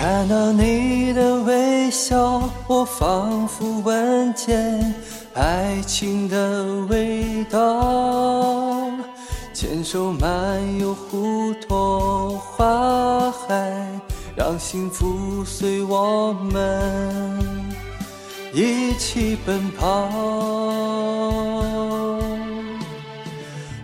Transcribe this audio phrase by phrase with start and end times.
[0.00, 4.94] 看到你的微笑，我仿佛闻见
[5.34, 8.88] 爱情的味道。
[9.52, 13.70] 牵手漫游湖泊花海，
[14.34, 17.38] 让幸福随我们
[18.54, 20.08] 一起奔跑。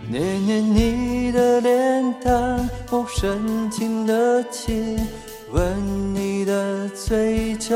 [0.09, 4.97] 念念你的脸蛋，我深情的亲
[5.51, 6.06] 吻
[7.07, 7.73] 嘴角，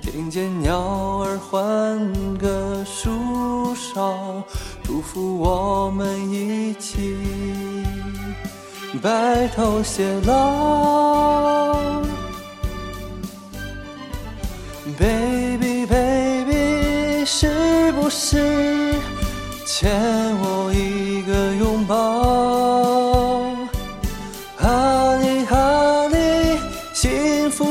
[0.00, 0.78] 听见鸟
[1.24, 1.98] 儿欢
[2.38, 4.14] 歌树梢，
[4.84, 7.16] 祝福我们一起
[9.02, 11.74] 白头偕老。
[14.96, 18.94] Baby baby，是不是
[19.66, 19.90] 欠
[20.38, 22.13] 我一个拥抱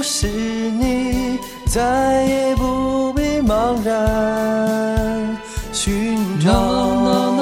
[0.04, 5.38] 是你，再也不必茫然
[5.72, 6.52] 寻找。
[6.52, 6.60] No
[7.02, 7.42] no no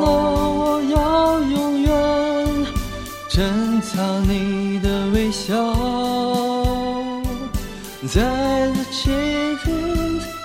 [0.00, 0.06] no，
[0.54, 1.90] 我要永远
[3.28, 5.74] 珍藏你的微笑。
[8.08, 9.12] 在这青
[9.64, 9.66] 天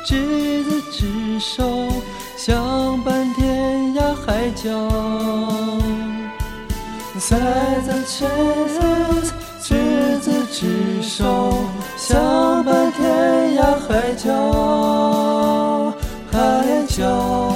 [0.04, 1.88] 执子之手，
[2.36, 4.90] 相伴天涯海角。
[7.20, 7.38] 在
[7.86, 8.82] 这青天
[13.92, 15.94] 海角
[16.32, 17.51] 海角